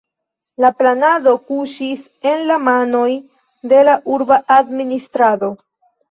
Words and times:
La 0.63 0.69
planado 0.77 1.33
kuŝis 1.49 2.07
en 2.31 2.41
la 2.51 2.55
manoj 2.67 3.09
de 3.73 3.83
la 3.89 3.95
urba 4.15 4.39
administrado. 4.57 5.51